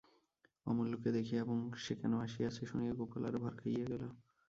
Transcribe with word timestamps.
অমূল্যকে 0.65 1.09
দেখিয়া 1.17 1.41
এবং 1.41 1.57
সে 1.83 1.93
কেন 1.99 2.13
আসিয়াছে 2.25 2.61
শুনিয়া 2.65 2.93
গোপাল 2.99 3.21
আরও 3.27 3.39
ভড়কাইয়া 3.43 3.77
গেল। 3.83 4.03